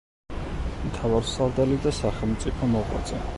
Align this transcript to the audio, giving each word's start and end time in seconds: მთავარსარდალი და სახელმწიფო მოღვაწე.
მთავარსარდალი 0.87 1.77
და 1.85 1.93
სახელმწიფო 1.99 2.71
მოღვაწე. 2.73 3.23